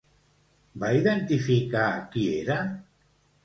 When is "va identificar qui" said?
0.83-2.27